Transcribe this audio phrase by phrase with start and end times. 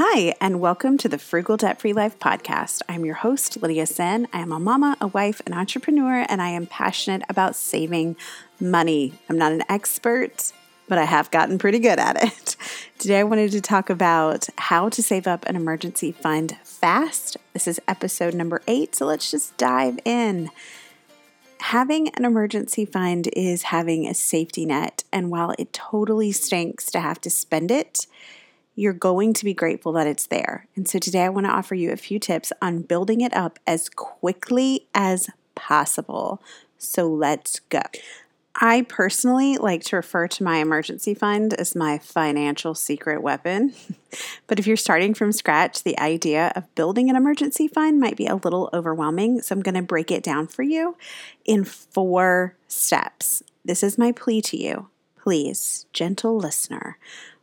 [0.00, 2.82] Hi, and welcome to the Frugal Debt Free Life podcast.
[2.88, 4.28] I'm your host, Lydia Sen.
[4.32, 8.14] I am a mama, a wife, an entrepreneur, and I am passionate about saving
[8.60, 9.14] money.
[9.28, 10.52] I'm not an expert,
[10.86, 12.54] but I have gotten pretty good at it.
[13.00, 17.36] Today, I wanted to talk about how to save up an emergency fund fast.
[17.52, 20.50] This is episode number eight, so let's just dive in.
[21.58, 27.00] Having an emergency fund is having a safety net, and while it totally stinks to
[27.00, 28.06] have to spend it,
[28.78, 30.68] you're going to be grateful that it's there.
[30.76, 33.58] And so today I want to offer you a few tips on building it up
[33.66, 36.40] as quickly as possible.
[36.78, 37.82] So let's go.
[38.54, 43.74] I personally like to refer to my emergency fund as my financial secret weapon.
[44.46, 48.26] but if you're starting from scratch, the idea of building an emergency fund might be
[48.26, 49.42] a little overwhelming.
[49.42, 50.96] So I'm going to break it down for you
[51.44, 53.42] in four steps.
[53.64, 54.88] This is my plea to you.
[55.20, 56.96] Please, gentle listener,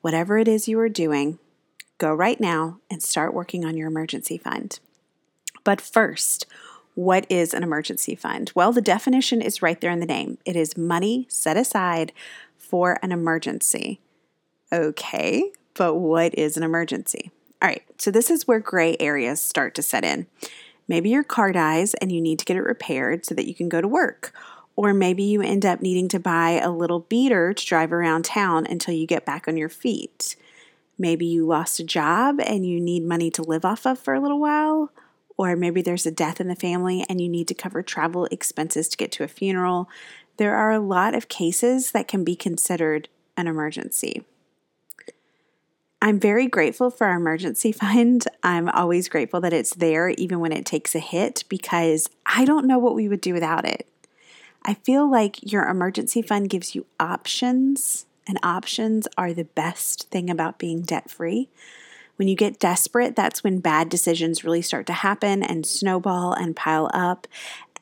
[0.00, 1.38] whatever it is you are doing,
[1.98, 4.78] go right now and start working on your emergency fund.
[5.64, 6.46] But first,
[6.94, 8.52] what is an emergency fund?
[8.54, 12.12] Well, the definition is right there in the name it is money set aside
[12.56, 14.00] for an emergency.
[14.72, 17.30] Okay, but what is an emergency?
[17.62, 20.26] All right, so this is where gray areas start to set in.
[20.88, 23.68] Maybe your car dies and you need to get it repaired so that you can
[23.68, 24.32] go to work
[24.76, 28.66] or maybe you end up needing to buy a little beater to drive around town
[28.66, 30.36] until you get back on your feet.
[30.98, 34.20] Maybe you lost a job and you need money to live off of for a
[34.20, 34.92] little while.
[35.36, 38.88] Or maybe there's a death in the family and you need to cover travel expenses
[38.88, 39.88] to get to a funeral.
[40.36, 44.24] There are a lot of cases that can be considered an emergency.
[46.02, 48.24] I'm very grateful for our emergency fund.
[48.42, 52.66] I'm always grateful that it's there, even when it takes a hit, because I don't
[52.66, 53.86] know what we would do without it.
[54.64, 60.30] I feel like your emergency fund gives you options, and options are the best thing
[60.30, 61.48] about being debt free.
[62.16, 66.54] When you get desperate, that's when bad decisions really start to happen and snowball and
[66.54, 67.26] pile up.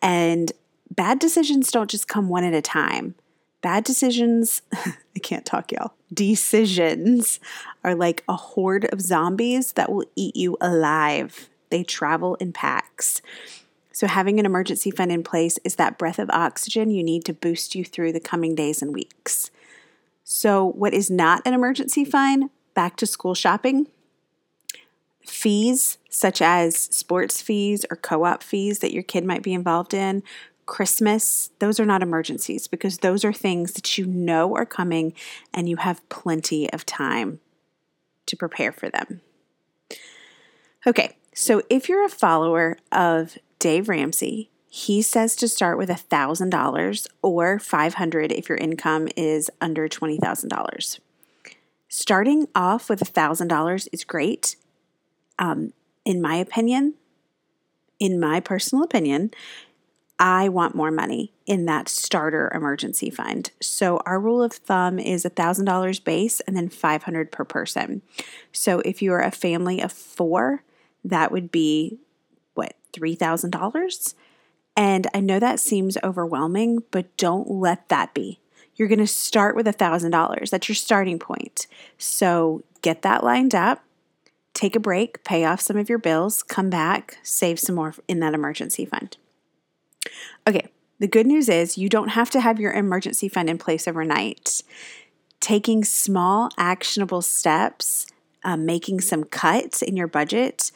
[0.00, 0.52] And
[0.94, 3.16] bad decisions don't just come one at a time.
[3.62, 5.94] Bad decisions, I can't talk, y'all.
[6.14, 7.40] Decisions
[7.82, 11.50] are like a horde of zombies that will eat you alive.
[11.70, 13.20] They travel in packs.
[13.98, 17.32] So, having an emergency fund in place is that breath of oxygen you need to
[17.32, 19.50] boost you through the coming days and weeks.
[20.22, 22.50] So, what is not an emergency fund?
[22.74, 23.88] Back to school shopping.
[25.26, 29.92] Fees such as sports fees or co op fees that your kid might be involved
[29.92, 30.22] in,
[30.64, 35.12] Christmas, those are not emergencies because those are things that you know are coming
[35.52, 37.40] and you have plenty of time
[38.26, 39.22] to prepare for them.
[40.86, 47.06] Okay, so if you're a follower of Dave Ramsey, he says to start with $1,000
[47.22, 50.98] or 500 if your income is under $20,000.
[51.88, 54.56] Starting off with $1,000 is great.
[55.38, 55.72] Um,
[56.04, 56.94] in my opinion,
[57.98, 59.30] in my personal opinion,
[60.18, 63.52] I want more money in that starter emergency fund.
[63.60, 68.02] So our rule of thumb is $1,000 base and then 500 per person.
[68.52, 70.62] So if you are a family of 4,
[71.04, 71.98] that would be
[72.92, 74.14] $3,000.
[74.76, 78.40] And I know that seems overwhelming, but don't let that be.
[78.76, 80.50] You're going to start with $1,000.
[80.50, 81.66] That's your starting point.
[81.98, 83.82] So get that lined up,
[84.54, 88.20] take a break, pay off some of your bills, come back, save some more in
[88.20, 89.16] that emergency fund.
[90.46, 90.68] Okay,
[91.00, 94.62] the good news is you don't have to have your emergency fund in place overnight.
[95.40, 98.06] Taking small, actionable steps,
[98.44, 100.70] um, making some cuts in your budget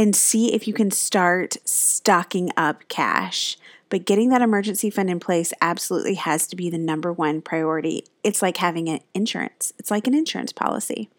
[0.00, 3.58] and see if you can start stocking up cash.
[3.90, 8.04] But getting that emergency fund in place absolutely has to be the number one priority.
[8.24, 11.10] It's like having an insurance, it's like an insurance policy.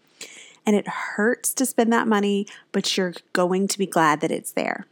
[0.65, 4.53] And it hurts to spend that money, but you're going to be glad that it's
[4.53, 4.87] there.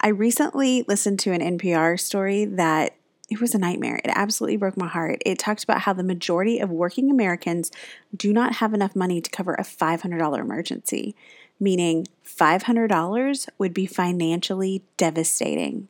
[0.00, 2.94] I recently listened to an NPR story that
[3.28, 4.00] it was a nightmare.
[4.02, 5.20] It absolutely broke my heart.
[5.26, 7.70] It talked about how the majority of working Americans
[8.16, 11.14] do not have enough money to cover a $500 emergency
[11.60, 15.88] meaning $500 would be financially devastating.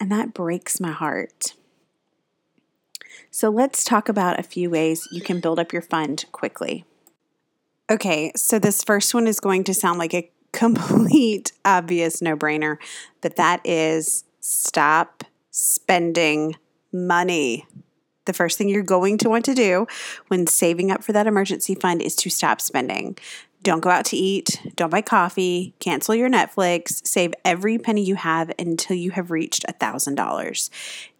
[0.00, 1.54] And that breaks my heart.
[3.30, 6.84] So let's talk about a few ways you can build up your fund quickly.
[7.90, 12.78] Okay, so this first one is going to sound like a complete obvious no brainer,
[13.20, 16.56] but that is stop spending
[16.92, 17.66] money.
[18.24, 19.86] the first thing you're going to want to do
[20.28, 23.16] when saving up for that emergency fund is to stop spending.
[23.68, 28.14] Don't go out to eat, don't buy coffee, cancel your Netflix, save every penny you
[28.14, 30.70] have until you have reached $1,000.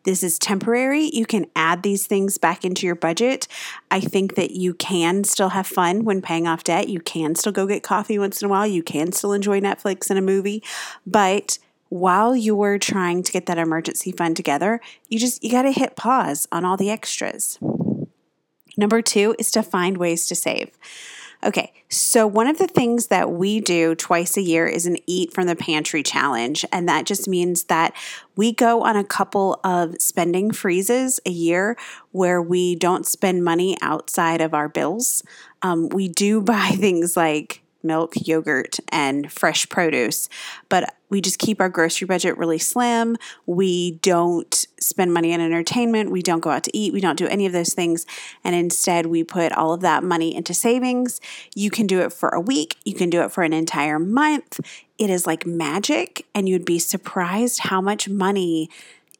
[0.04, 1.10] This is temporary.
[1.12, 3.48] You can add these things back into your budget.
[3.90, 6.88] I think that you can still have fun when paying off debt.
[6.88, 8.66] You can still go get coffee once in a while.
[8.66, 10.62] You can still enjoy Netflix and a movie.
[11.06, 11.58] But
[11.90, 14.80] while you're trying to get that emergency fund together,
[15.10, 17.58] you just you got to hit pause on all the extras.
[18.78, 20.70] Number 2 is to find ways to save.
[21.44, 25.32] Okay, so one of the things that we do twice a year is an eat
[25.32, 26.64] from the pantry challenge.
[26.72, 27.94] And that just means that
[28.34, 31.76] we go on a couple of spending freezes a year
[32.10, 35.22] where we don't spend money outside of our bills.
[35.62, 40.28] Um, we do buy things like milk, yogurt, and fresh produce.
[40.68, 43.16] But we just keep our grocery budget really slim.
[43.46, 46.10] We don't spend money on entertainment.
[46.10, 46.92] We don't go out to eat.
[46.92, 48.04] We don't do any of those things.
[48.44, 51.20] And instead, we put all of that money into savings.
[51.54, 54.60] You can do it for a week, you can do it for an entire month.
[54.98, 58.68] It is like magic, and you'd be surprised how much money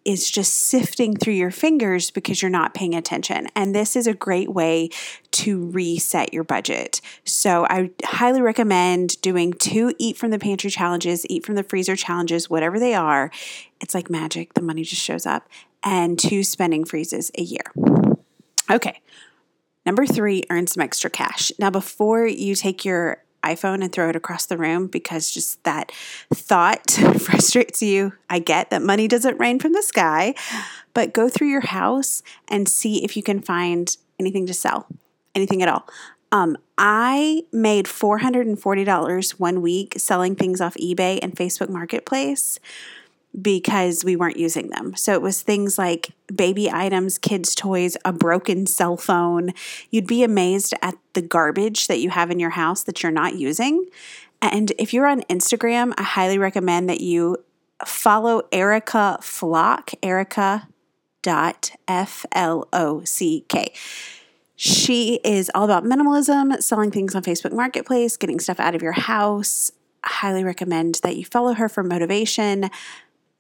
[0.08, 3.46] is just sifting through your fingers because you're not paying attention.
[3.55, 4.88] And this is a great way
[5.32, 7.02] to reset your budget.
[7.26, 11.94] So I highly recommend doing two eat from the pantry challenges, eat from the freezer
[11.94, 13.31] challenges, whatever they are.
[13.82, 15.46] It's like magic, the money just shows up,
[15.84, 17.70] and two spending freezes a year.
[18.70, 19.02] Okay.
[19.84, 21.52] Number three, earn some extra cash.
[21.58, 25.93] Now, before you take your iPhone and throw it across the room because just that
[26.32, 28.12] thought frustrates you.
[28.29, 30.35] I get that money doesn't rain from the sky,
[30.94, 34.87] but go through your house and see if you can find anything to sell,
[35.35, 35.88] anything at all.
[36.31, 42.61] Um, I made $440 one week selling things off eBay and Facebook Marketplace
[43.41, 44.97] because we weren't using them.
[44.97, 49.53] So it was things like baby items, kids' toys, a broken cell phone.
[49.91, 53.37] You'd be amazed at the garbage that you have in your house that you're not
[53.37, 53.87] using.
[54.41, 57.37] And if you're on Instagram, I highly recommend that you
[57.85, 60.69] follow Erica Flock, Erica
[61.23, 63.73] dot F L O C K.
[64.57, 68.93] She is all about minimalism, selling things on Facebook Marketplace, getting stuff out of your
[68.93, 69.71] house.
[70.03, 72.71] I highly recommend that you follow her for motivation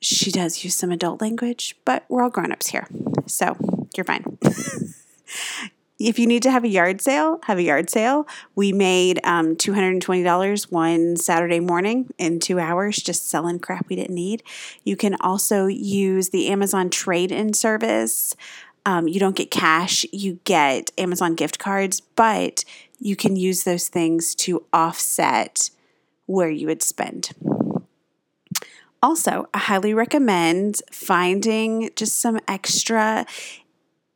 [0.00, 2.86] she does use some adult language, but we're all grown-ups here.
[3.26, 3.56] So
[3.96, 4.38] you're fine.
[5.98, 8.26] if you need to have a yard sale, have a yard sale.
[8.54, 14.14] We made um, $220 one Saturday morning in two hours just selling crap we didn't
[14.14, 14.42] need.
[14.84, 18.36] You can also use the Amazon trade in service.
[18.86, 22.64] Um, you don't get cash, you get Amazon gift cards, but
[23.00, 25.70] you can use those things to offset
[26.26, 27.32] where you would spend.
[29.02, 33.26] Also, I highly recommend finding just some extra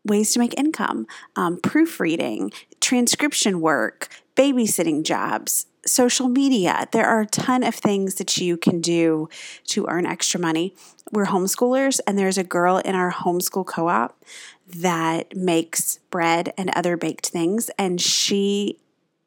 [0.04, 1.06] ways to make income
[1.36, 6.88] um, proofreading, transcription work, babysitting jobs, social media.
[6.92, 9.28] There are a ton of things that you can do
[9.66, 10.74] to earn extra money.
[11.12, 14.20] We're homeschoolers, and there's a girl in our homeschool co op
[14.66, 18.78] that makes bread and other baked things, and she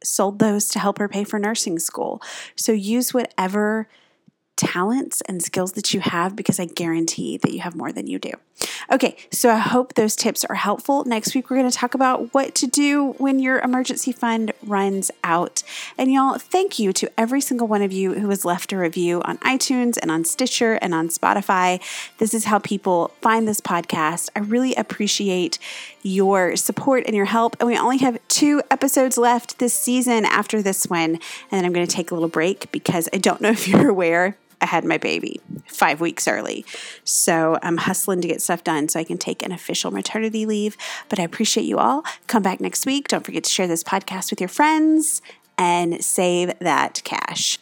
[0.03, 2.21] sold those to help her pay for nursing school.
[2.55, 3.87] So use whatever
[4.55, 8.19] talents and skills that you have because I guarantee that you have more than you
[8.19, 8.31] do.
[8.91, 11.03] Okay, so I hope those tips are helpful.
[11.03, 15.11] Next week, we're going to talk about what to do when your emergency fund runs
[15.23, 15.63] out.
[15.97, 19.21] And y'all, thank you to every single one of you who has left a review
[19.23, 21.81] on iTunes and on Stitcher and on Spotify.
[22.17, 24.29] This is how people find this podcast.
[24.35, 25.59] I really appreciate
[26.01, 27.57] your support and your help.
[27.59, 31.15] And we only have two episodes left this season after this one.
[31.15, 33.89] And then I'm going to take a little break because I don't know if you're
[33.89, 36.65] aware, I had my baby five weeks early.
[37.03, 40.77] So I'm hustling to get stuff done so I can take an official maternity leave.
[41.09, 42.03] But I appreciate you all.
[42.27, 43.07] Come back next week.
[43.07, 45.21] Don't forget to share this podcast with your friends
[45.57, 47.59] and save that cash.